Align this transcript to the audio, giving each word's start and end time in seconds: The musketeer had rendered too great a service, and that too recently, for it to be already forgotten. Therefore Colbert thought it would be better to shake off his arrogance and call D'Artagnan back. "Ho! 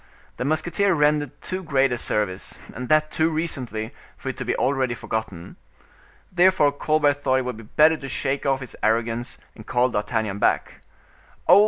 The 0.37 0.45
musketeer 0.45 0.95
had 0.95 0.99
rendered 0.99 1.41
too 1.43 1.61
great 1.61 1.91
a 1.91 1.97
service, 1.99 2.57
and 2.73 2.89
that 2.89 3.11
too 3.11 3.29
recently, 3.29 3.93
for 4.17 4.29
it 4.29 4.37
to 4.37 4.43
be 4.45 4.55
already 4.55 4.95
forgotten. 4.95 5.57
Therefore 6.31 6.71
Colbert 6.71 7.21
thought 7.21 7.35
it 7.37 7.45
would 7.45 7.57
be 7.57 7.61
better 7.63 7.97
to 7.97 8.09
shake 8.09 8.43
off 8.43 8.61
his 8.61 8.75
arrogance 8.81 9.37
and 9.53 9.67
call 9.67 9.89
D'Artagnan 9.89 10.39
back. 10.39 10.81
"Ho! 11.47 11.59